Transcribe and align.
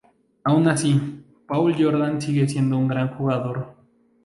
Aun 0.45 0.67
así, 0.67 0.99
Paul 1.47 1.75
Jordan 1.77 2.19
sigue 2.19 2.47
siendo 2.49 2.75
un 2.75 2.87
gran 2.87 3.09
jugador. 3.13 3.75